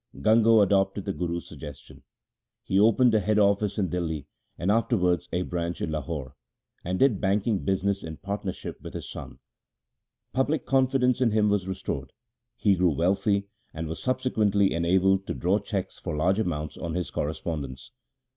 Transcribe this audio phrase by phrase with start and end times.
[0.19, 2.01] Gango adopted the Guru's suggestion.
[2.63, 4.25] He opened a head office in Dihli,
[4.57, 6.33] and afterwards a branch in Lahore,
[6.83, 9.37] and did banking business in partnership with his son.
[10.33, 12.13] Public confidence in him was restored,
[12.57, 13.45] he grew wealthy,
[13.75, 17.91] and was subsequently enabled to draw cheques for large amounts on his correspondents.